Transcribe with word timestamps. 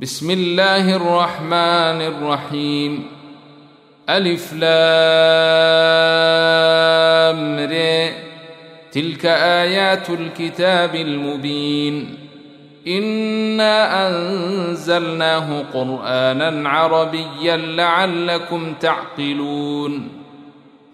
بسم 0.00 0.30
الله 0.30 0.96
الرحمن 0.96 2.00
الرحيم. 2.02 3.08
ألف 4.08 4.52
لام 4.52 4.68
ر. 7.70 8.08
تلك 8.92 9.26
آيات 9.26 10.10
الكتاب 10.10 10.94
المبين. 10.94 12.14
إنا 12.86 14.08
أنزلناه 14.08 15.64
قرآنا 15.74 16.68
عربيا 16.68 17.56
لعلكم 17.56 18.74
تعقلون. 18.80 20.15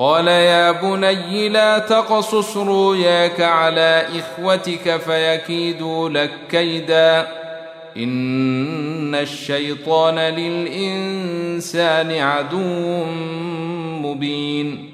قال 0.00 0.28
يا 0.28 0.70
بني 0.70 1.48
لا 1.48 1.78
تقصص 1.78 2.56
رؤياك 2.56 3.40
على 3.40 4.06
إخوتك 4.18 4.96
فيكيدوا 4.96 6.08
لك 6.08 6.30
كيدا. 6.50 7.28
إن 7.96 9.14
الشيطان 9.14 10.18
للإنسان 10.18 12.12
عدو 12.12 13.04
مبين. 14.08 14.90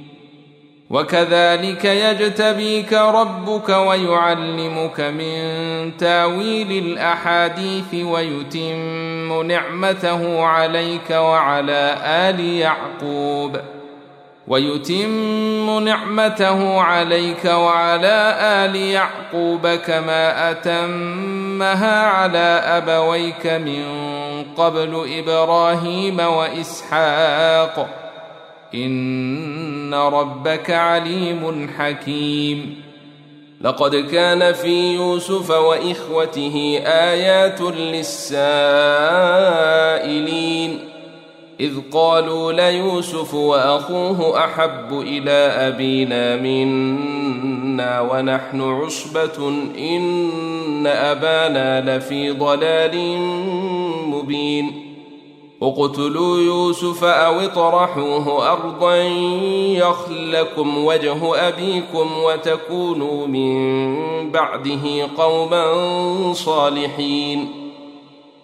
وكذلك 0.91 1.85
يجتبيك 1.85 2.93
ربك 2.93 3.69
ويعلمك 3.69 5.01
من 5.01 5.97
تاويل 5.97 6.73
الأحاديث 6.73 7.95
ويتم 7.95 9.43
نعمته 9.43 10.43
عليك 10.45 11.11
وعلى 11.11 11.97
آل 12.05 12.41
يعقوب. 12.41 13.57
ويتم 14.49 15.85
نعمته 15.85 16.81
عليك 16.81 17.45
وعلى 17.45 18.37
آل 18.41 18.77
يعقوب 18.77 19.67
كما 19.67 20.51
أتمها 20.51 22.07
على 22.07 22.63
أبويك 22.65 23.47
من 23.47 23.85
قبل 24.57 25.07
إبراهيم 25.19 26.21
وإسحاق. 26.21 27.89
إن 28.75 29.95
ربك 29.95 30.71
عليم 30.71 31.71
حكيم. 31.79 32.83
لقد 33.61 33.97
كان 33.97 34.53
في 34.53 34.95
يوسف 34.95 35.51
وإخوته 35.51 36.83
آيات 36.87 37.61
للسائلين. 37.61 38.57
إذ 41.61 41.73
قالوا 41.93 42.53
ليوسف 42.53 43.35
وأخوه 43.35 44.45
أحب 44.45 44.93
إلى 44.93 45.31
أبينا 45.69 46.37
منا 46.37 48.01
ونحن 48.01 48.61
عصبة 48.61 49.49
إن 49.79 50.87
أبانا 50.87 51.97
لفي 51.97 52.31
ضلال 52.31 53.19
مبين. 54.09 54.83
اقتلوا 55.63 56.39
يوسف 56.39 57.05
أو 57.05 57.41
اطرحوه 57.41 58.53
أرضا 58.53 58.97
يخلكم 59.77 60.85
وجه 60.85 61.49
أبيكم 61.49 62.11
وتكونوا 62.25 63.27
من 63.27 64.31
بعده 64.31 65.09
قوما 65.19 65.65
صالحين. 66.33 67.66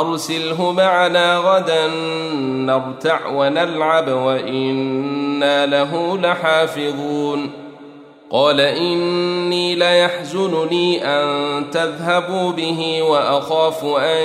أرسله 0.00 0.72
معنا 0.72 1.38
غدا 1.38 1.86
نرتع 2.44 3.26
ونلعب 3.26 4.08
وإنا 4.08 5.66
له 5.66 6.18
لحافظون. 6.18 7.50
قال 8.30 8.60
إني 8.60 9.74
ليحزنني 9.74 11.04
أن 11.04 11.26
تذهبوا 11.70 12.52
به 12.52 13.02
وأخاف 13.02 13.84
أن 13.84 14.24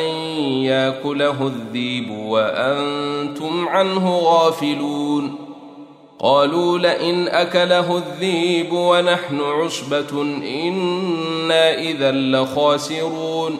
يأكله 0.63 1.47
الذيب 1.47 2.11
وأنتم 2.11 3.67
عنه 3.69 4.17
غافلون. 4.17 5.35
قالوا 6.19 6.77
لئن 6.77 7.27
أكله 7.27 7.97
الذيب 7.97 8.73
ونحن 8.73 9.41
عصبة 9.41 10.21
إنا 10.61 11.73
إذا 11.73 12.11
لخاسرون. 12.11 13.59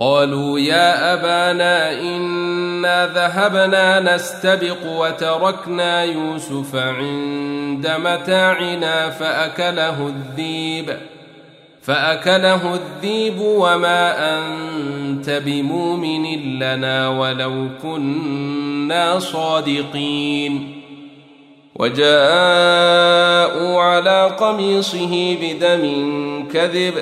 قالوا 0.00 0.58
يا 0.58 1.14
أبانا 1.14 2.00
إنا 2.00 3.06
ذهبنا 3.06 4.14
نستبق 4.14 4.86
وتركنا 4.86 6.04
يوسف 6.04 6.76
عند 6.76 7.92
متاعنا 8.04 9.10
فأكله 9.10 10.06
الذيب 10.06 10.96
فأكله 11.82 12.74
الذيب 12.74 13.40
وما 13.40 14.38
أنت 14.38 15.30
بمؤمن 15.30 16.58
لنا 16.58 17.08
ولو 17.08 17.68
كنا 17.82 19.18
صادقين. 19.18 20.80
وجاءوا 21.74 22.12
على 23.82 24.36
قميصه 24.38 25.36
بدم 25.42 25.84
كذب 26.52 26.94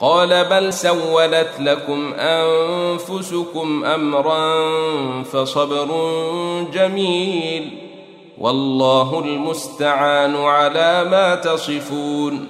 قال 0.00 0.44
بل 0.44 0.72
سولت 0.72 1.50
لكم 1.60 2.14
أنفسكم 2.14 3.84
أمرا 3.84 4.52
فصبر 5.22 5.88
جميل 6.72 7.78
والله 8.38 9.18
المستعان 9.24 10.36
على 10.36 11.04
ما 11.04 11.34
تصفون 11.34 12.46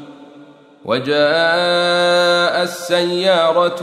وجاء 0.85 2.63
السيارة 2.63 3.81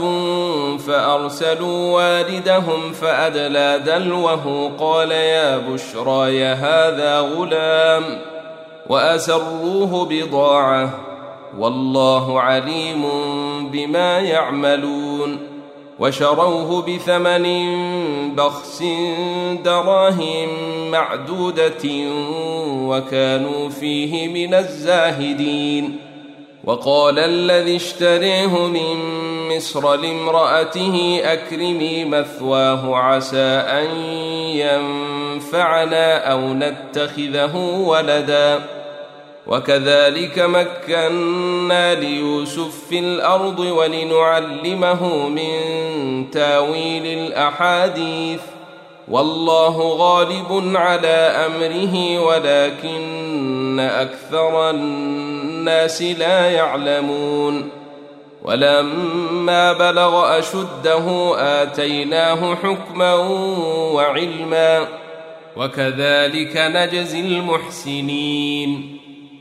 فأرسلوا 0.77 1.91
والدهم 1.95 2.91
فأدلى 2.93 3.81
دلوه 3.85 4.71
قال 4.79 5.11
يا 5.11 5.57
بشرى 5.57 6.45
هذا 6.45 7.19
غلام 7.19 8.21
وأسروه 8.89 10.05
بضاعة 10.05 11.10
والله 11.59 12.41
عليم 12.41 13.05
بما 13.71 14.19
يعملون 14.19 15.39
وشروه 15.99 16.81
بثمن 16.81 17.45
بخس 18.35 18.83
دراهم 19.65 20.49
معدودة 20.91 21.89
وكانوا 22.67 23.69
فيه 23.69 24.27
من 24.27 24.53
الزاهدين 24.53 25.97
وقال 26.63 27.19
الذي 27.19 27.75
اشتريه 27.75 28.67
من 28.67 28.97
مصر 29.55 29.95
لامرأته 29.95 31.21
أكرمي 31.23 32.05
مثواه 32.05 32.97
عسى 32.97 33.63
أن 33.67 33.95
ينفعنا 34.55 36.31
أو 36.31 36.53
نتخذه 36.53 37.55
ولدا 37.85 38.80
وكذلك 39.51 40.39
مكنا 40.39 41.95
ليوسف 41.95 42.85
في 42.89 42.99
الأرض 42.99 43.59
ولنعلمه 43.59 45.29
من 45.29 45.51
تاويل 46.31 47.05
الأحاديث. 47.05 48.41
والله 49.07 49.77
غالب 49.77 50.77
على 50.77 51.47
أمره 51.47 52.19
ولكن 52.19 53.79
أكثر 53.79 54.69
الناس 54.69 56.01
لا 56.01 56.51
يعلمون. 56.51 57.69
ولما 58.43 59.73
بلغ 59.73 60.39
أشده 60.39 61.35
آتيناه 61.37 62.55
حكما 62.55 63.13
وعلما. 63.93 64.87
وكذلك 65.57 66.57
نجزي 66.57 67.19
المحسنين. 67.19 69.00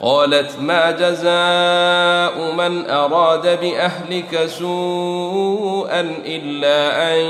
قالت 0.00 0.58
ما 0.60 0.90
جزاء 0.90 2.52
من 2.52 2.90
أراد 2.90 3.60
بأهلك 3.60 4.46
سوءا 4.46 6.00
إلا 6.26 7.12
أن 7.14 7.20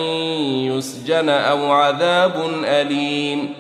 يسجن 0.77 1.29
أو 1.29 1.73
عذاب 1.73 2.51
أليم. 2.65 3.55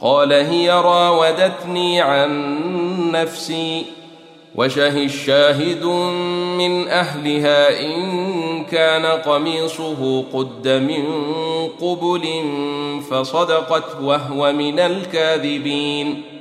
قال 0.00 0.32
هي 0.32 0.70
راودتني 0.70 2.00
عن 2.00 3.12
نفسي 3.12 3.84
وشه 4.54 5.04
الشاهد 5.04 5.84
من 6.58 6.88
أهلها 6.88 7.80
إن 7.80 8.64
كان 8.64 9.06
قميصه 9.06 10.24
قد 10.32 10.68
من 10.68 11.04
قبل 11.80 12.42
فصدقت 13.10 14.00
وهو 14.02 14.52
من 14.52 14.78
الكاذبين. 14.78 16.39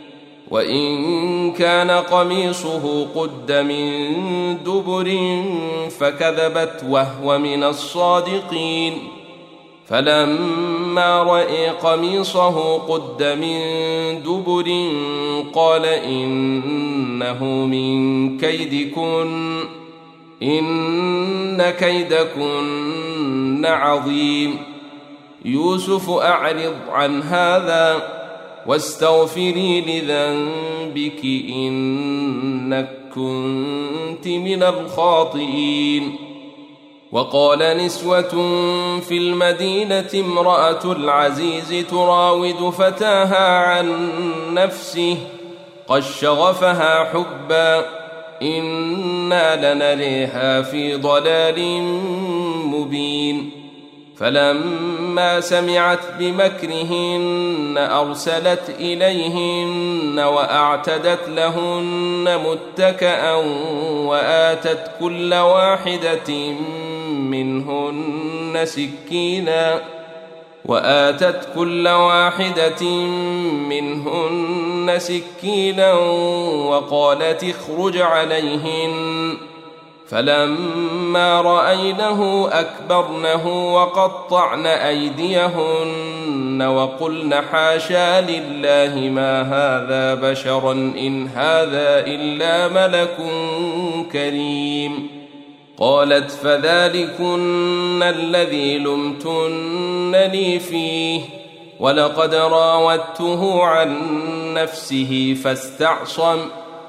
وإن 0.52 1.52
كان 1.54 1.92
قميصه 1.92 3.08
قد 3.16 3.52
من 3.52 4.58
دبر 4.64 5.18
فكذبت 6.00 6.84
وهو 6.90 7.38
من 7.38 7.64
الصادقين. 7.64 8.98
فلما 9.88 11.24
راى 11.24 11.68
قميصه 11.68 12.78
قد 12.78 13.24
من 13.24 13.60
دبر 14.24 14.92
قال 15.54 15.86
إنه 15.86 17.44
من 17.44 18.38
كيدكن 18.38 19.60
إن 20.44 21.70
كيدكن 21.70 23.66
عظيم. 23.66 24.58
يوسف 25.46 26.10
أعرض 26.10 26.76
عن 26.92 27.22
هذا. 27.22 28.19
واستغفري 28.70 29.82
لذنبك 29.82 31.26
إنك 31.50 32.90
كنت 33.16 34.28
من 34.28 34.64
الخاطئين. 34.64 36.16
وقال 37.12 37.78
نسوة 37.78 38.30
في 39.00 39.18
المدينة 39.18 40.10
امرأة 40.14 40.92
العزيز 40.92 41.86
تراود 41.90 42.70
فتاها 42.70 43.58
عن 43.58 44.10
نفسه 44.54 45.18
قد 45.88 46.04
شغفها 46.04 47.04
حبا 47.04 47.86
إنا 48.42 49.74
لنريها 49.74 50.62
في 50.62 50.96
ضلال 50.96 51.82
مبين. 52.66 53.59
فلما 54.20 55.40
سمعت 55.40 56.00
بمكرهن 56.20 57.76
أرسلت 57.78 58.76
إليهن 58.80 60.20
وأعتدت 60.20 61.30
لهن 61.30 62.40
متكئا 62.46 63.34
وآتت 64.06 64.92
كل 65.00 65.34
واحدة 65.34 66.52
منهن 67.10 68.62
سكينا 68.64 69.82
وآتت 70.66 71.48
كل 71.56 71.88
واحدة 71.88 72.86
منهن 73.70 74.96
سكينا 74.98 75.94
وقالت 76.70 77.44
اخرج 77.44 77.98
عليهن 77.98 79.38
فلما 80.10 81.42
رأينه 81.42 82.50
أكبرنه 82.52 83.74
وقطعن 83.74 84.66
أيديهن 84.66 86.62
وقلن 86.62 87.36
حاشا 87.52 88.22
لله 88.22 89.10
ما 89.10 89.42
هذا 89.42 90.16
بشرا 90.16 90.72
إن 90.72 91.28
هذا 91.28 92.00
إلا 92.08 92.68
ملك 92.68 93.18
كريم. 94.12 95.08
قالت 95.78 96.32
فذلكن 96.32 98.04
الذي 98.04 98.78
لمتنني 98.78 100.60
فيه 100.60 101.22
ولقد 101.80 102.36
راودته 102.36 103.64
عن 103.64 103.98
نفسه 104.54 105.38
فاستعصم. 105.44 106.40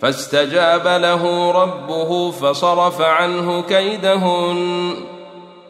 فاستجاب 0.00 0.86
له 0.86 1.50
ربه 1.50 2.30
فصرف 2.30 3.00
عنه 3.00 3.62
كيدهن 3.62 4.94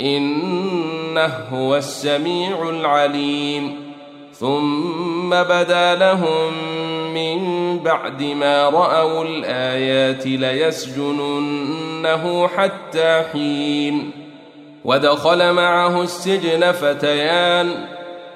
إنه 0.00 1.35
هو 1.52 1.76
السميع 1.76 2.68
العليم. 2.68 3.92
ثم 4.33 5.30
بدا 5.30 5.95
لهم 5.95 6.52
من 7.14 7.78
بعد 7.78 8.23
ما 8.23 8.68
رأوا 8.68 9.25
الآيات 9.25 10.26
ليسجننه 10.26 11.68
حتى 12.49 13.25
حين. 13.33 14.11
ودخل 14.85 15.52
معه 15.52 16.02
السجن 16.02 16.73
فتيان. 16.73 17.87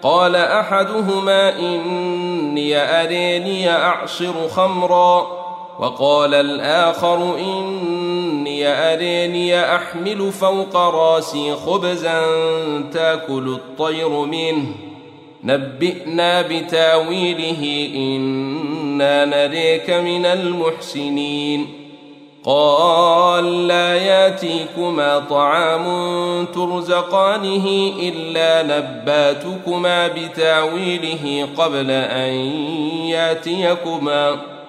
قال 0.03 0.37
أحدهما 0.37 1.59
إني 1.59 2.77
أريني 2.77 3.71
أعصر 3.71 4.49
خمرا. 4.49 5.40
وقال 5.81 6.35
الآخر 6.35 7.39
إني 7.39 8.69
أريني 8.69 9.75
أحمل 9.77 10.33
فوق 10.33 10.77
راسي 10.77 11.55
خبزا 11.55 12.23
تأكل 12.93 13.49
الطير 13.49 14.09
منه. 14.09 14.67
نبئنا 15.45 16.43
بتأويله 16.43 17.91
إنا 17.97 19.25
نريك 19.25 19.91
من 19.91 20.27
المحسنين. 20.27 21.67
قال 22.45 23.69
لا 23.69 23.97
يأتيكما 23.97 25.19
طعام 25.19 25.87
ترزقانه 26.47 27.93
إلا 28.03 28.63
نباتكما 28.63 30.09
بتأويله 30.09 31.49
قبل 31.57 31.91
أن 31.91 32.33
يأتيكما. 33.07 34.60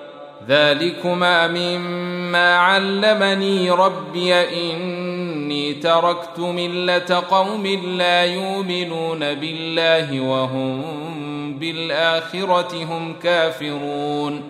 ذلكما 0.47 1.47
مما 1.47 2.57
علمني 2.57 3.71
ربي 3.71 4.33
اني 4.33 5.73
تركت 5.73 6.39
مله 6.39 7.23
قوم 7.29 7.67
لا 7.97 8.25
يؤمنون 8.25 9.19
بالله 9.19 10.21
وهم 10.21 10.83
بالاخره 11.59 12.83
هم 12.83 13.15
كافرون 13.23 14.43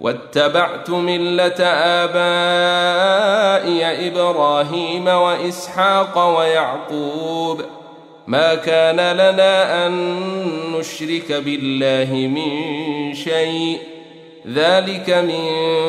واتبعت 0.00 0.90
مله 0.90 1.64
ابائي 2.04 2.88
إبراهيم 4.08 5.06
واسحاق 5.06 6.38
ويعقوب 6.38 7.62
ما 8.26 8.54
كان 8.54 8.96
لنا 8.96 9.86
ان 9.86 9.92
نشرك 10.78 11.32
بالله 11.32 12.14
من 12.14 13.14
شيء 13.14 13.97
ذلك 14.48 15.10
من 15.10 15.44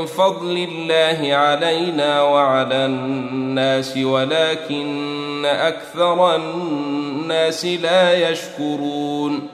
فضل 0.06 0.68
الله 0.70 1.36
علينا 1.36 2.22
وعلى 2.22 2.86
الناس 2.86 3.98
ولكن 3.98 5.46
أكثر 5.46 6.36
الناس 6.36 7.66
لا 7.66 8.30
يشكرون. 8.30 9.48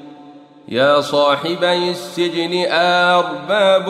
يا 0.68 1.02
صاحبي 1.02 1.90
السجن 1.90 2.66
أرباب 2.72 3.90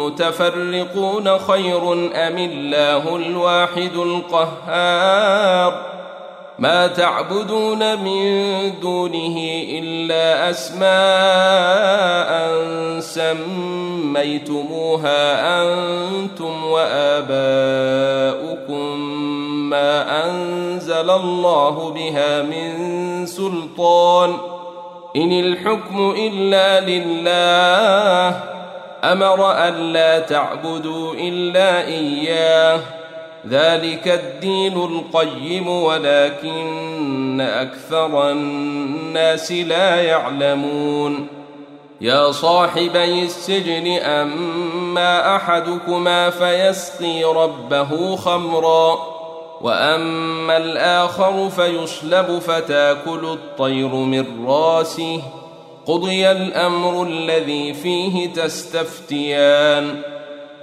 متفرقون 0.00 1.38
خير 1.38 1.92
أم 1.92 2.38
الله 2.38 3.16
الواحد 3.16 3.96
القهار؟ 3.96 5.86
ما 6.58 6.86
تعبدون 6.86 7.98
من 7.98 8.72
دونه 8.80 9.36
إلا 9.78 10.50
أسماء 10.50 10.90
سميتموها 14.06 14.42
أنتم 15.62 16.64
وآباؤكم 16.64 17.76
ما 19.70 20.24
أنزل 20.26 21.10
الله 21.10 21.90
بها 21.90 22.42
من 22.42 23.26
سلطان 23.26 24.36
ۖ 24.52 24.56
إن 25.16 25.32
الحكم 25.32 26.14
إلا 26.18 26.80
لله 26.80 28.40
أمر 29.04 29.52
ألا 29.52 30.18
تعبدوا 30.18 31.14
إلا 31.14 31.86
إياه 31.86 32.80
ذلك 33.50 34.08
الدين 34.08 34.72
القيم 34.72 35.68
ولكن 35.68 37.40
أكثر 37.40 38.30
الناس 38.30 39.52
لا 39.52 40.02
يعلمون. 40.02 41.26
يا 42.00 42.32
صاحبي 42.32 43.22
السجن 43.22 43.86
أما 44.02 45.36
أحدكما 45.36 46.30
فيسقي 46.30 47.24
ربه 47.24 48.16
خمرًا 48.16 49.16
وأما 49.60 50.56
الآخر 50.56 51.48
فيصلب 51.48 52.38
فتاكل 52.38 53.24
الطير 53.24 53.88
من 53.88 54.46
راسه. 54.46 55.22
قضي 55.86 56.30
الأمر 56.30 57.02
الذي 57.02 57.74
فيه 57.74 58.32
تستفتيان. 58.32 60.15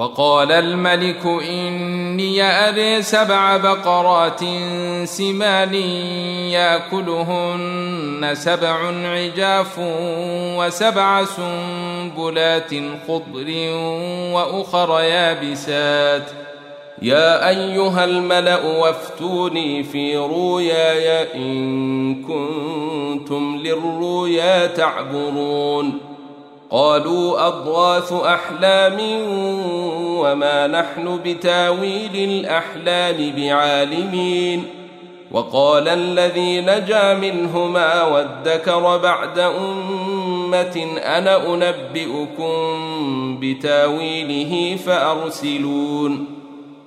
وقال 0.00 0.52
الملك 0.52 1.26
إني 1.26 2.42
أري 2.42 3.02
سبع 3.02 3.56
بقرات 3.56 4.40
سمان 5.04 5.74
يأكلهن 6.54 8.30
سبع 8.32 8.78
عجاف 9.04 9.78
وسبع 10.58 11.24
سنبلات 11.24 12.70
خضر 13.08 13.48
وأخر 14.32 15.00
يابسات. 15.00 16.30
يا 17.02 17.48
أيها 17.48 18.04
الملأ 18.04 18.64
وافتوني 18.64 19.82
في 19.82 20.16
رؤياي 20.16 21.34
إن 21.34 22.14
كنتم 22.22 23.56
للرؤيا 23.56 24.66
تعبرون. 24.66 26.09
قالوا 26.70 27.46
أضغاث 27.46 28.12
أحلام 28.12 28.98
وما 30.18 30.66
نحن 30.66 31.20
بتاويل 31.24 32.14
الأحلام 32.14 33.32
بعالمين 33.36 34.64
وقال 35.30 35.88
الذي 35.88 36.60
نجا 36.60 37.14
منهما 37.14 38.02
وادكر 38.02 38.98
بعد 38.98 39.38
أمة 39.38 40.86
أنا 41.04 41.54
أنبئكم 41.54 42.50
بتاويله 43.40 44.76
فأرسلون 44.76 46.39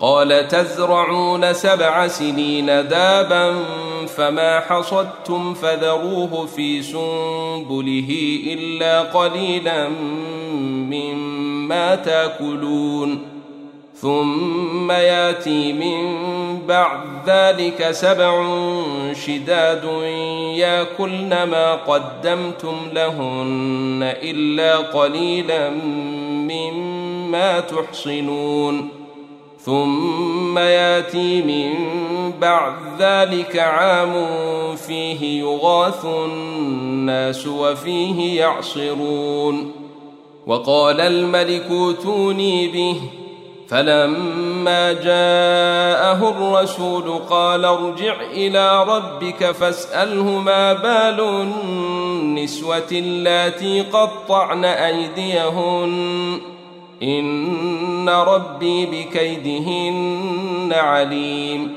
قال 0.00 0.48
تزرعون 0.48 1.52
سبع 1.52 2.06
سنين 2.08 2.66
دابا 2.66 3.64
فما 4.16 4.60
حصدتم 4.60 5.54
فذروه 5.54 6.46
في 6.46 6.82
سنبله 6.82 8.40
إلا 8.46 9.02
قليلا 9.02 9.88
مما 10.90 11.94
تاكلون. 11.94 13.26
ثم 13.94 14.90
ياتي 14.90 15.72
من 15.72 16.18
بعد 16.68 17.00
ذلك 17.26 17.90
سبع 17.90 18.44
شداد 19.12 19.84
ياكلن 20.56 21.42
ما 21.42 21.74
قدمتم 21.74 22.76
لهن 22.92 24.14
إلا 24.22 24.76
قليلا 24.76 25.70
مما 26.50 27.60
تحصنون. 27.60 28.99
ثم 29.64 30.58
ياتي 30.58 31.42
من 31.42 31.72
بعد 32.40 32.74
ذلك 32.98 33.58
عام 33.58 34.12
فيه 34.76 35.40
يغاث 35.40 36.04
الناس 36.04 37.46
وفيه 37.46 38.40
يعصرون. 38.40 39.72
وقال 40.46 41.00
الملك 41.00 41.66
اوتوني 41.70 42.68
به. 42.68 43.00
فلما 43.68 44.92
جاءه 44.92 46.30
الرسول 46.30 47.18
قال 47.30 47.64
ارجع 47.64 48.20
إلى 48.20 48.84
ربك 48.84 49.50
فاسأله 49.50 50.24
ما 50.24 50.72
بال 50.72 51.20
النسوة 51.20 52.88
اللاتي 52.92 53.80
قطعن 53.80 54.64
أيديهن. 54.64 56.59
ان 57.02 58.08
ربي 58.08 58.86
بكيدهن 58.86 60.72
عليم. 60.72 61.74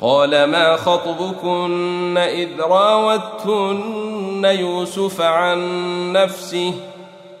قال 0.00 0.44
ما 0.44 0.76
خطبكن 0.76 2.18
اذ 2.18 2.60
راوتن 2.60 4.44
يوسف 4.44 5.20
عن 5.20 6.12
نفسه؟ 6.12 6.74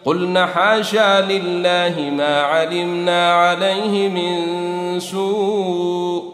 قلن 0.04 0.46
حاشا 0.46 1.20
لله 1.20 2.10
ما 2.16 2.42
علمنا 2.42 3.34
عليه 3.34 4.08
من 4.08 5.00
سوء. 5.00 6.33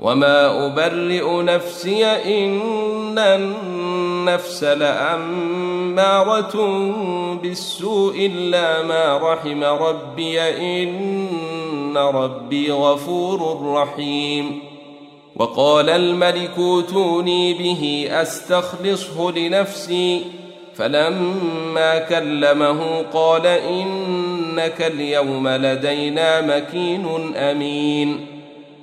وما 0.00 0.66
ابرئ 0.66 1.42
نفسي 1.42 2.04
ان 2.04 3.18
النفس 3.18 4.64
لاماره 4.64 6.54
بالسوء 7.42 8.26
الا 8.26 8.82
ما 8.82 9.32
رحم 9.32 9.64
ربي 9.64 10.40
ان 10.40 11.96
ربي 11.96 12.72
غفور 12.72 13.72
رحيم 13.74 14.62
وقال 15.36 15.90
الملك 15.90 16.50
اوتوني 16.58 17.54
به 17.54 18.08
استخلصه 18.10 19.30
لنفسي 19.30 20.22
فلما 20.74 21.98
كلمه 21.98 23.02
قال 23.12 23.46
انك 23.46 24.82
اليوم 24.82 25.48
لدينا 25.48 26.40
مكين 26.40 27.36
امين 27.36 28.29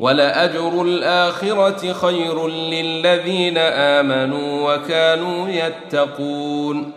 ولأجر 0.00 0.82
الآخرة 0.82 1.92
خير 1.92 2.48
للذين 2.48 3.58
آمنوا 3.58 4.74
وكانوا 4.74 5.48
يتقون. 5.48 6.92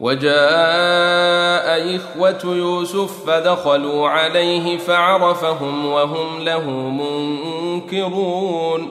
وجاء 0.00 0.36
إخوة 1.96 2.56
يوسف 2.56 3.26
فدخلوا 3.26 4.08
عليه 4.08 4.78
فعرفهم 4.78 5.86
وهم 5.86 6.40
له 6.40 6.70
منكرون. 7.80 8.88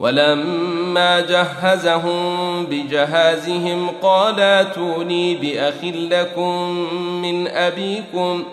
ولما 0.00 1.20
جهزهم 1.20 2.66
بجهازهم 2.66 3.88
قال 4.02 4.40
آتوني 4.40 5.34
بأخ 5.34 5.84
لكم 5.84 6.70
من 7.22 7.48
أبيكم 7.48 8.44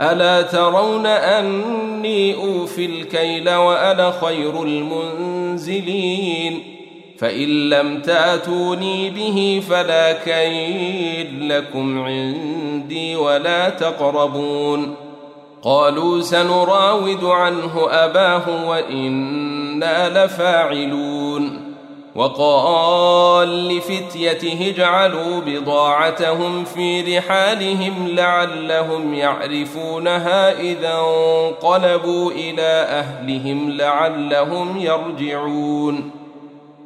ألا 0.00 0.42
ترون 0.42 1.06
أني 1.06 2.34
أوفي 2.34 2.86
الكيل 2.86 3.50
وأنا 3.50 4.12
خير 4.20 4.62
المنزلين؟ 4.62 6.62
فإن 7.18 7.70
لم 7.70 8.02
تأتوني 8.02 9.10
به 9.10 9.62
فلا 9.70 10.12
كيد 10.12 11.42
لكم 11.42 12.02
عندي 12.02 13.16
ولا 13.16 13.68
تقربون. 13.68 14.94
قالوا 15.62 16.20
سنراود 16.20 17.24
عنه 17.24 17.86
أباه 17.90 18.68
وإنا 18.68 20.24
لفاعلون. 20.24 21.65
وقال 22.16 23.68
لفتيته 23.68 24.72
اجعلوا 24.76 25.40
بضاعتهم 25.40 26.64
في 26.64 27.18
رحالهم 27.18 28.08
لعلهم 28.08 29.14
يعرفونها 29.14 30.60
إذا 30.60 30.94
انقلبوا 30.94 32.30
إلى 32.30 32.86
أهلهم 32.88 33.70
لعلهم 33.70 34.78
يرجعون. 34.78 36.10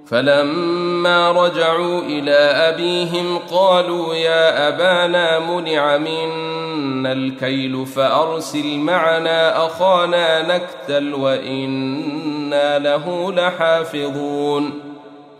فلما 0.06 1.30
رجعوا 1.32 2.00
إلى 2.00 2.36
أبيهم 2.68 3.38
قالوا 3.50 4.14
يا 4.14 4.68
أبانا 4.68 5.38
منع 5.38 5.96
منا 5.96 7.12
الكيل 7.12 7.86
فأرسل 7.86 8.78
معنا 8.78 9.66
أخانا 9.66 10.56
نكتل 10.56 11.14
وإنا 11.14 12.78
له 12.78 13.32
لحافظون. 13.32 14.89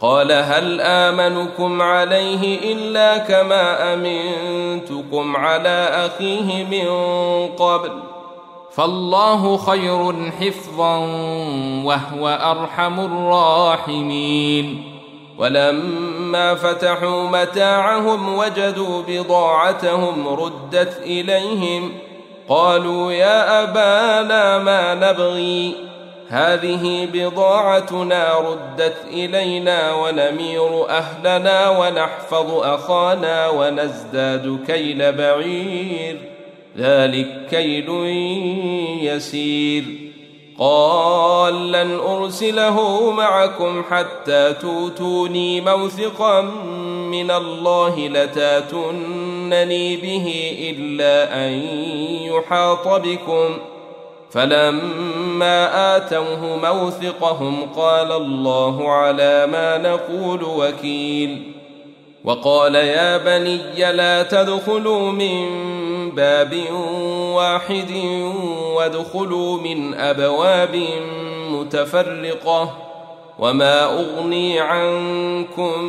قال 0.01 0.33
هل 0.33 0.81
آمنكم 0.81 1.83
عليه 1.83 2.73
إلا 2.73 3.19
كما 3.19 3.95
أمنتكم 3.95 5.37
على 5.37 5.89
أخيه 5.93 6.65
من 6.65 6.89
قبل؟ 7.47 7.91
فالله 8.73 9.57
خير 9.57 10.31
حفظا 10.41 10.97
وهو 11.85 12.29
أرحم 12.29 13.01
الراحمين. 13.01 14.85
ولما 15.39 16.55
فتحوا 16.55 17.29
متاعهم 17.29 18.39
وجدوا 18.39 19.03
بضاعتهم 19.09 20.29
ردت 20.29 21.03
إليهم 21.03 21.93
قالوا 22.49 23.13
يا 23.13 23.63
أبانا 23.63 24.59
ما 24.59 24.95
نبغي؟ 24.95 25.90
هذه 26.31 27.09
بضاعتنا 27.13 28.39
ردت 28.39 28.97
إلينا 29.13 29.95
ونمير 29.95 30.91
أهلنا 30.91 31.79
ونحفظ 31.79 32.55
أخانا 32.55 33.49
ونزداد 33.49 34.59
كيل 34.67 35.13
بعير. 35.13 36.17
ذلك 36.79 37.47
كيد 37.51 37.89
يسير. 39.03 39.85
قال 40.59 41.73
لن 41.73 42.01
أرسله 42.01 43.11
معكم 43.11 43.85
حتى 43.91 44.53
توتوني 44.53 45.61
موثقا 45.61 46.41
من 47.11 47.31
الله 47.31 48.09
لتاتونني 48.09 49.97
به 49.97 50.55
إلا 50.77 51.47
أن 51.47 51.53
يحاط 52.23 52.89
بكم. 52.89 53.59
فلما 54.31 55.97
آتوه 55.97 56.57
موثقهم 56.57 57.63
قال 57.77 58.13
الله 58.13 58.93
على 58.93 59.47
ما 59.47 59.79
نقول 59.79 60.45
وكيل. 60.45 61.53
وقال 62.25 62.75
يا 62.75 63.17
بني 63.17 63.93
لا 63.93 64.23
تدخلوا 64.23 65.13
من 65.13 65.47
باب 66.11 66.55
واحد 67.35 67.91
وادخلوا 68.75 69.59
من 69.61 69.95
أبواب 69.95 70.83
متفرقة 71.51 72.77
وما 73.39 73.85
أغني 73.85 74.61
عنكم 74.61 75.85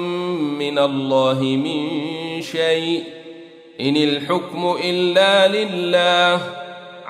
من 0.60 0.80
الله 0.80 1.40
من 1.42 1.88
شيء. 2.42 3.04
إن 3.82 3.98
الحكم 3.98 4.78
إلا 4.84 5.48
لله 5.48 6.61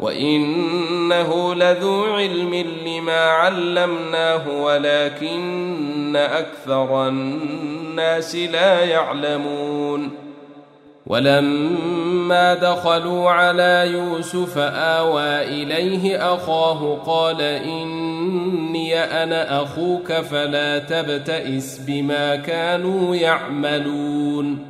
وانه 0.00 1.54
لذو 1.54 2.04
علم 2.04 2.54
لما 2.86 3.20
علمناه 3.20 4.62
ولكن 4.62 6.16
أكثر 6.16 7.08
الناس 7.08 8.36
لا 8.36 8.84
يعلمون 8.84 10.10
ولما 11.06 12.54
دخلوا 12.54 13.30
على 13.30 13.90
يوسف 13.92 14.58
آوى 14.58 15.42
إليه 15.42 16.34
أخاه 16.34 16.98
قال 17.06 17.40
إني 17.42 18.98
أنا 18.98 19.62
أخوك 19.62 20.12
فلا 20.12 20.78
تبتئس 20.78 21.80
بما 21.86 22.36
كانوا 22.36 23.16
يعملون 23.16 24.69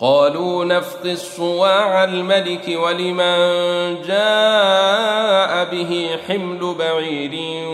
قالوا 0.00 0.64
نفقي 0.64 1.12
الصواع 1.12 2.04
الملك 2.04 2.68
ولمن 2.68 3.36
جاء 4.02 5.64
به 5.70 6.10
حمل 6.28 6.74
بعير 6.78 7.64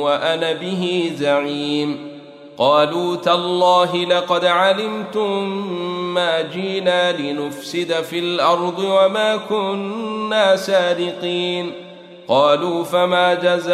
وأنا 0.00 0.52
به 0.52 1.12
زعيم. 1.16 2.12
قالوا 2.58 3.16
تالله 3.16 3.96
لقد 3.96 4.44
علمتم 4.44 5.56
ما 6.14 6.40
جينا 6.40 7.12
لنفسد 7.12 7.92
في 7.92 8.18
الأرض 8.18 8.78
وما 8.78 9.36
كنا 9.36 10.56
سارقين. 10.56 11.72
قالوا 12.28 12.84
فما 12.84 13.34
جزاؤه 13.34 13.70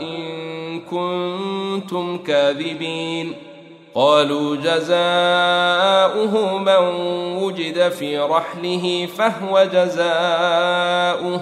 إن 0.00 0.80
كنتم 0.80 2.18
كاذبين. 2.18 3.47
قالوا 3.98 4.56
جزاؤه 4.56 6.58
من 6.58 6.78
وجد 7.42 7.88
في 7.88 8.18
رحله 8.18 9.08
فهو 9.18 9.68
جزاؤه. 9.72 11.40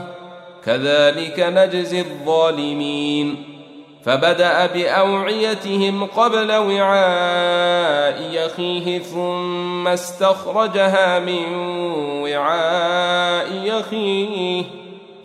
كذلك 0.64 1.40
نجزي 1.40 2.00
الظالمين. 2.00 3.44
فبدأ 4.04 4.66
بأوعيتهم 4.66 6.04
قبل 6.04 6.52
وعاء 6.52 8.22
يخيه 8.32 8.98
ثم 8.98 9.88
استخرجها 9.88 11.18
من 11.18 11.54
وعاء 12.22 13.48
يخيه. 13.64 14.64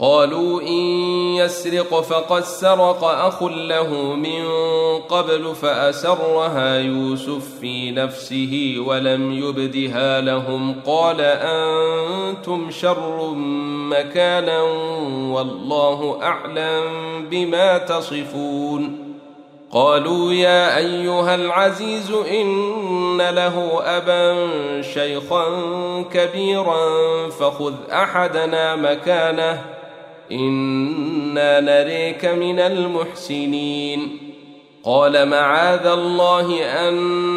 قالوا 0.00 0.60
إن 0.60 0.84
يسرق 1.36 2.00
فقد 2.00 2.44
سرق 2.44 3.04
أخ 3.04 3.42
له 3.42 4.14
من 4.14 4.44
قبل 4.98 5.54
فأسرها 5.54 6.78
يوسف 6.78 7.58
في 7.60 7.90
نفسه 7.90 8.76
ولم 8.86 9.32
يبدها 9.32 10.20
لهم. 10.20 10.80
قال 10.86 11.20
أنتم 11.20 12.70
شر 12.70 13.30
مكانا 13.90 14.62
والله 15.32 16.18
أعلم 16.22 16.84
بما 17.30 17.78
تصفون. 17.78 19.14
قالوا 19.72 20.32
يا 20.32 20.76
أيها 20.76 21.34
العزيز 21.34 22.10
إن 22.10 23.18
له 23.18 23.80
أبا 23.84 24.50
شيخا 24.82 25.44
كبيرا 26.12 26.88
فخذ 27.28 27.74
أحدنا 27.92 28.76
مكانه. 28.76 29.77
إنا 30.32 31.60
نريك 31.60 32.24
من 32.24 32.60
المحسنين. 32.60 34.18
قال 34.84 35.28
معاذ 35.28 35.86
الله 35.86 36.64
أن 36.88 36.94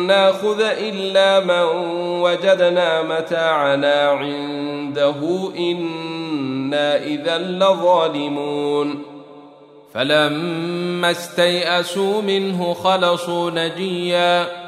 ناخذ 0.08 0.62
إلا 0.62 1.40
من 1.40 1.92
وجدنا 2.22 3.02
متاعنا 3.02 4.10
عنده 4.10 5.50
إنا 5.58 7.04
إذا 7.04 7.38
لظالمون. 7.38 9.04
فلما 9.94 11.12
استيئسوا 11.12 12.22
منه 12.22 12.74
خلصوا 12.74 13.52
نجيا. 13.52 14.61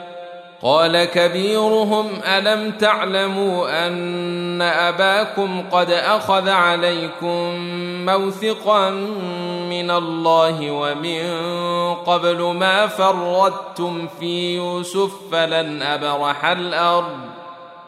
قال 0.64 1.06
كبيرهم 1.06 2.10
ألم 2.26 2.72
تعلموا 2.72 3.88
أن 3.88 4.62
أباكم 4.62 5.64
قد 5.72 5.92
أخذ 5.92 6.50
عليكم 6.50 7.56
موثقا 8.06 8.90
من 9.70 9.92
الله 9.92 10.72
ومن 10.72 11.24
قبل 11.96 12.42
ما 12.42 12.88
فردتم 12.88 14.08
في 14.20 14.56
يوسف 14.56 15.12
فلن 15.32 15.82
أبرح 15.82 16.46
الأرض 16.46 17.18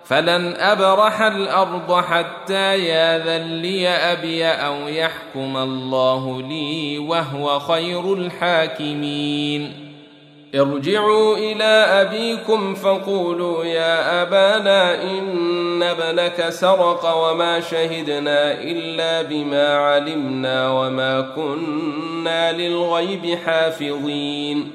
فلن 0.05 0.55
أبرح 0.55 1.21
الأرض 1.21 2.03
حتى 2.03 2.79
ياذن 2.79 3.47
لي 3.47 3.89
أبي 3.89 4.45
أو 4.47 4.87
يحكم 4.87 5.57
الله 5.57 6.41
لي 6.41 6.99
وهو 6.99 7.59
خير 7.59 8.13
الحاكمين. 8.13 9.84
ارجعوا 10.55 11.37
إلى 11.37 11.63
أبيكم 12.01 12.75
فقولوا 12.75 13.65
يا 13.65 14.21
أبانا 14.21 15.03
إن 15.03 15.83
ابنك 15.83 16.49
سرق 16.49 17.29
وما 17.29 17.59
شهدنا 17.59 18.61
إلا 18.61 19.21
بما 19.21 19.77
علمنا 19.77 20.71
وما 20.71 21.21
كنا 21.21 22.51
للغيب 22.51 23.39
حافظين. 23.45 24.71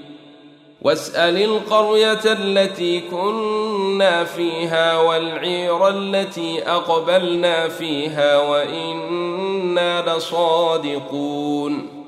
واسأل 0.83 1.43
القرية 1.43 2.25
التي 2.25 3.01
كنا 3.01 4.25
فيها 4.25 4.99
والعير 4.99 5.89
التي 5.89 6.63
أقبلنا 6.67 7.69
فيها 7.69 8.39
وإنا 8.39 10.17
لصادقون. 10.17 12.00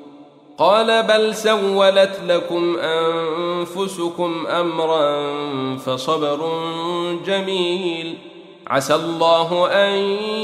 قال 0.62 1.02
بل 1.02 1.34
سولت 1.34 2.20
لكم 2.26 2.76
أنفسكم 2.78 4.46
أمرا 4.46 5.32
فصبر 5.76 6.50
جميل. 7.26 8.18
عسى 8.66 8.94
الله 8.94 9.68
أن 9.70 9.92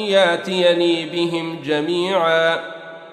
ياتيني 0.08 1.06
بهم 1.06 1.60
جميعا. 1.64 2.58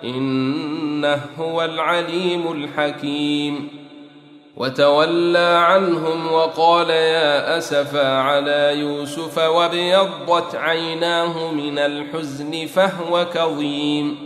إنه 0.04 1.22
هو 1.40 1.64
العليم 1.64 2.52
الحكيم. 2.52 3.70
وتولى 4.58 5.64
عنهم 5.68 6.32
وقال 6.32 6.90
يا 6.90 7.58
أسفا 7.58 8.18
على 8.18 8.80
يوسف 8.80 9.38
وابيضت 9.38 10.56
عيناه 10.56 11.52
من 11.52 11.80
الحزن 11.80 12.66
فهو 12.66 13.26
كظيم. 13.34 14.25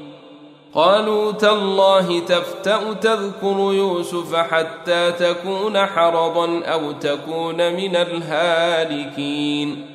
قالوا 0.76 1.32
تالله 1.32 2.20
تفتأ 2.20 2.94
تذكر 2.94 3.58
يوسف 3.74 4.36
حتى 4.36 5.12
تكون 5.12 5.86
حرضا 5.86 6.62
أو 6.66 6.92
تكون 6.92 7.74
من 7.74 7.96
الهالكين. 7.96 9.86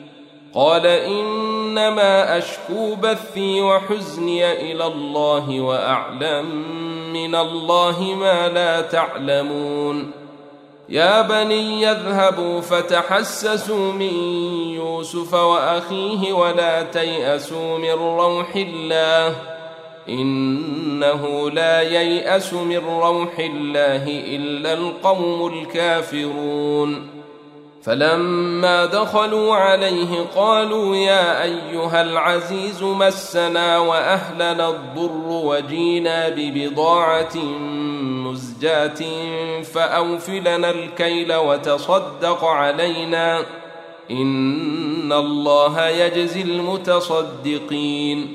قال 0.55 0.87
إنما 0.87 2.39
أشكو 2.39 2.95
بثي 2.95 3.61
وحزني 3.61 4.73
إلى 4.73 4.87
الله 4.87 5.61
وأعلم 5.61 6.47
من 7.13 7.35
الله 7.35 8.03
ما 8.03 8.49
لا 8.49 8.81
تعلمون. 8.81 10.11
يا 10.89 11.23
بني 11.23 11.83
يذهبوا 11.83 12.61
فتحسسوا 12.61 13.93
من 13.93 14.15
يوسف 14.75 15.35
وأخيه 15.35 16.33
ولا 16.33 16.83
تيأسوا 16.83 17.79
من 17.79 17.93
روح 17.93 18.57
الله. 18.57 19.35
إنه 20.09 21.51
لا 21.51 21.83
ييأس 21.83 22.53
من 22.53 22.77
روح 22.77 23.39
الله 23.39 24.05
إلا 24.09 24.73
القوم 24.73 25.47
الكافرون. 25.47 27.11
فلما 27.83 28.85
دخلوا 28.85 29.55
عليه 29.55 30.27
قالوا 30.37 30.97
يا 30.97 31.43
أيها 31.43 32.03
العزيز 32.03 32.83
مسنا 32.83 33.79
وأهلنا 33.79 34.69
الضر 34.69 35.27
وجينا 35.27 36.29
ببضاعة 36.29 37.37
مزجاة 38.25 39.01
فاوف 39.63 40.31
لنا 40.31 40.71
الكيل 40.71 41.35
وتصدق 41.35 42.45
علينا. 42.45 43.41
إن 44.11 45.13
الله 45.13 45.89
يجزي 45.89 46.43
المتصدقين. 46.43 48.35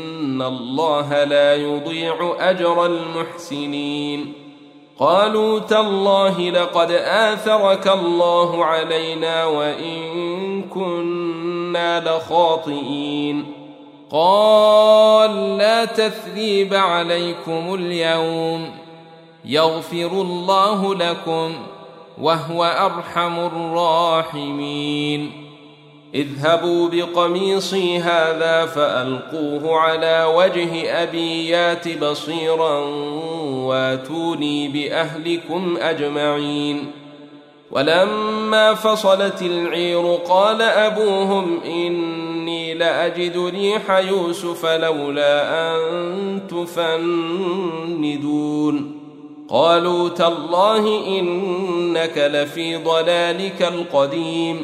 الله 0.41 1.23
لا 1.23 1.55
يضيع 1.55 2.35
اجر 2.39 2.85
المحسنين 2.85 4.33
قالوا 4.99 5.59
تالله 5.59 6.49
لقد 6.49 6.91
آثرك 6.91 7.87
الله 7.87 8.65
علينا 8.65 9.45
وإن 9.45 10.63
كنا 10.63 11.99
لخاطئين 11.99 13.45
قال 14.11 15.57
لا 15.57 15.85
تثريب 15.85 16.73
عليكم 16.73 17.73
اليوم 17.73 18.69
يغفر 19.45 20.11
الله 20.11 20.95
لكم 20.95 21.53
وهو 22.21 22.63
أرحم 22.63 23.39
الراحمين 23.39 25.40
اذهبوا 26.15 26.89
بقميصي 26.89 27.97
هذا 27.97 28.65
فألقوه 28.65 29.79
على 29.79 30.33
وجه 30.35 31.03
أبي 31.03 31.49
يات 31.49 31.97
بصيرا 31.97 32.79
واتوني 33.47 34.67
بأهلكم 34.67 35.77
أجمعين. 35.81 36.91
ولما 37.71 38.73
فصلت 38.73 39.41
العير 39.41 40.15
قال 40.15 40.61
أبوهم 40.61 41.59
إني 41.65 42.73
لأجد 42.73 43.37
ريح 43.37 43.91
يوسف 43.91 44.65
لولا 44.65 45.43
أن 45.75 46.41
تفندون. 46.49 47.81
قالوا 49.49 50.09
تالله 50.09 51.07
إنك 51.19 52.17
لفي 52.17 52.75
ضلالك 52.75 53.61
القديم. 53.61 54.63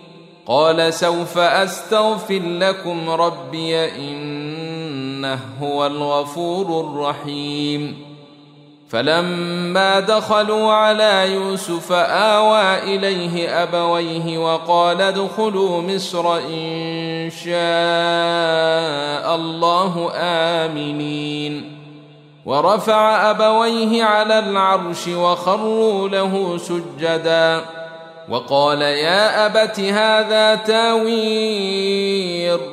قال 0.47 0.93
سوف 0.93 1.37
أستغفر 1.37 2.41
لكم 2.43 3.09
ربي 3.09 3.95
إنه 3.95 5.39
هو 5.61 5.85
الغفور 5.85 6.85
الرحيم. 6.85 8.11
فلما 8.89 9.99
دخلوا 9.99 10.73
على 10.73 11.33
يوسف 11.33 11.91
آوى 11.91 12.95
إليه 12.95 13.63
أبويه 13.63 14.37
وقال 14.37 15.01
ادخلوا 15.01 15.81
مصر 15.81 16.37
إن 16.37 17.29
شاء 17.29 17.55
الله 19.35 20.11
آمنين. 20.15 21.77
ورفع 22.45 23.29
أبويه 23.29 24.03
على 24.03 24.39
العرش 24.39 25.07
وخروا 25.07 26.09
له 26.09 26.57
سجدا. 26.57 27.80
وقال 28.29 28.81
يا 28.81 29.45
أبت 29.45 29.79
هذا 29.79 30.55
تاويل 30.55 32.11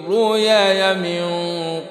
رؤياي 0.08 0.94
من 0.94 1.22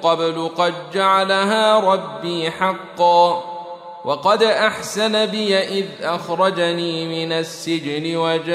قبل 0.02 0.50
قد 0.56 0.74
جعلها 0.94 1.80
ربي 1.80 2.50
حقا 2.50 3.58
وقد 4.04 4.42
أحسن 4.42 5.26
بي 5.26 5.58
إذ 5.58 5.84
أخرجني 6.02 7.24
من 7.26 7.32
السجن 7.32 8.16
وجاء 8.16 8.54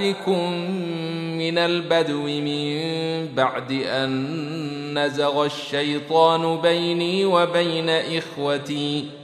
بكم 0.00 0.50
من 1.38 1.58
البدو 1.58 2.22
من 2.22 3.34
بعد 3.34 3.72
أن 3.72 4.98
نزغ 4.98 5.44
الشيطان 5.44 6.60
بيني 6.60 7.24
وبين 7.24 7.90
إخوتي 7.90 9.23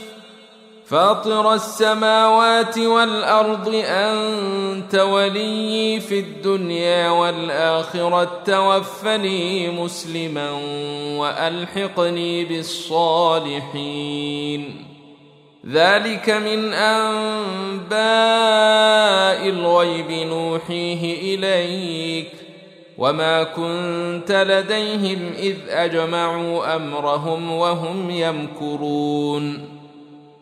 فاطر 0.91 1.53
السماوات 1.53 2.77
والأرض 2.77 3.83
أنت 3.85 4.95
ولي 4.95 5.99
في 5.99 6.19
الدنيا 6.19 7.09
والآخرة 7.09 8.41
توفني 8.45 9.69
مسلما 9.69 10.51
وألحقني 11.17 12.45
بالصالحين. 12.45 13.65
ذلك 15.69 16.29
من 16.29 16.73
أنباء 16.73 17.99
الغيب 19.49 20.11
نوحيه 20.11 21.35
إليك. 21.35 22.31
وما 22.97 23.43
كنت 23.43 24.31
لديهم 24.31 25.33
إذ 25.37 25.55
أجمعوا 25.69 26.75
أمرهم 26.75 27.51
وهم 27.51 28.09
يمكرون. 28.09 29.80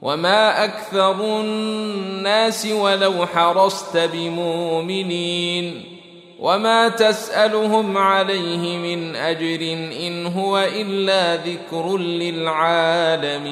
وما 0.02 0.64
أكثر 0.64 1.42
الناس 1.42 2.66
ولو 2.66 3.26
حرصت 3.26 3.98
بمؤمنين 3.98 5.84
وما 6.40 6.90
تسالهم 6.90 7.98
عليه 7.98 8.78
من 8.78 9.16
اجر 9.16 9.62
ان 10.06 10.26
هو 10.26 10.58
الا 10.58 11.36
ذكر 11.36 11.98
للعالمين 12.78 13.50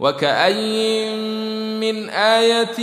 وكأي 0.00 1.10
من 1.80 2.08
آية 2.10 2.76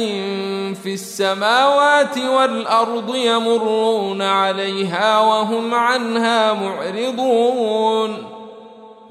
في 0.73 0.93
السماوات 0.93 2.17
والأرض 2.17 3.15
يمرون 3.15 4.21
عليها 4.21 5.19
وهم 5.19 5.73
عنها 5.73 6.53
معرضون 6.53 8.32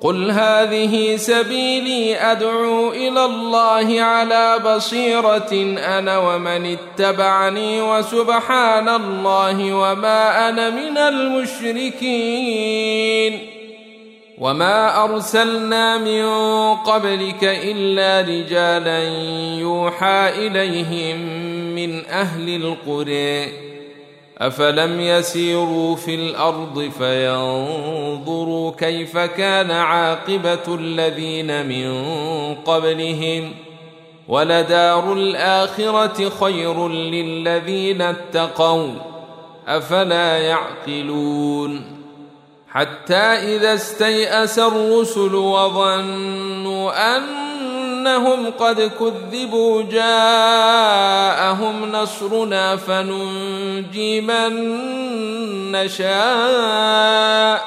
قل 0.00 0.30
هذه 0.30 1.16
سبيلي 1.16 2.16
ادعو 2.16 2.92
إلى 2.92 3.24
الله 3.24 4.02
على 4.02 4.58
بصيره 4.66 5.52
أنا 5.98 6.18
ومن 6.18 6.76
اتبعني 6.76 7.82
وسبحان 7.82 8.88
الله 8.88 9.74
وما 9.74 10.48
أنا 10.48 10.70
من 10.70 10.98
المشركين 10.98 12.38
وما 14.38 15.04
ارسلنا 15.04 15.98
من 15.98 16.24
قبلك 16.74 17.44
الا 17.44 18.20
رجالا 18.20 19.02
يوحى 19.58 20.28
اليهم 20.46 21.18
من 21.74 22.06
أهل 22.06 22.56
القرى 22.56 23.67
أفلم 24.40 25.00
يسيروا 25.00 25.96
في 25.96 26.14
الأرض 26.14 26.90
فينظروا 26.98 28.72
كيف 28.72 29.18
كان 29.18 29.70
عاقبة 29.70 30.74
الذين 30.74 31.66
من 31.66 32.04
قبلهم 32.54 33.52
ولدار 34.28 35.12
الآخرة 35.12 36.28
خير 36.40 36.88
للذين 36.88 38.02
اتقوا 38.02 38.88
أفلا 39.68 40.38
يعقلون 40.38 41.98
حتى 42.68 43.14
إذا 43.14 43.74
استيأس 43.74 44.58
الرسل 44.58 45.34
وظنوا 45.34 47.16
أن 47.16 47.47
أنهم 47.98 48.50
قد 48.58 48.80
كذبوا 48.80 49.82
جاءهم 49.82 51.12
نصرنا 51.92 52.76
فننجي 52.76 54.20
من 54.20 54.52
نشاء 55.72 57.64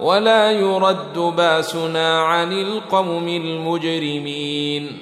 ولا 0.00 0.52
يرد 0.52 1.18
باسنا 1.18 2.22
عن 2.22 2.52
القوم 2.52 3.28
المجرمين. 3.28 4.98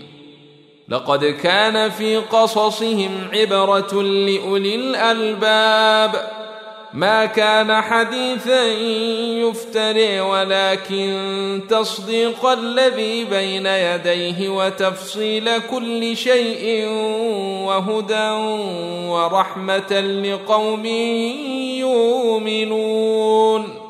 لقد 0.88 1.24
كان 1.24 1.90
في 1.90 2.16
قصصهم 2.16 3.10
عبرة 3.32 4.02
لأولي 4.02 4.74
الألباب 4.74 6.35
ما 6.92 7.26
كان 7.26 7.82
حديثا 7.82 8.64
يفتري 9.42 10.20
ولكن 10.20 11.60
تصديق 11.70 12.46
الذي 12.46 13.24
بين 13.24 13.66
يديه 13.66 14.48
وتفصيل 14.48 15.58
كل 15.58 16.16
شيء 16.16 16.88
وهدى 17.66 18.30
ورحمة 19.08 20.00
لقوم 20.00 20.86
يؤمنون. 22.46 23.85